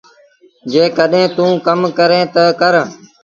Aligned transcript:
جيڪڏهيݩ 0.71 1.33
توݩ 1.35 1.53
ڪم 1.65 1.79
ڪريݩ 1.97 2.27
تا 2.33 2.43
ڪر۔ 2.59 2.73